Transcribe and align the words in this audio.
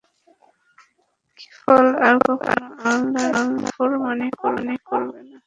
কিফল 1.39 1.85
আর 2.07 2.15
কখনও 2.27 2.67
আল্লাহর 2.89 3.47
নাফরমানী 3.55 4.27
করবে 4.39 4.61
না। 4.67 4.73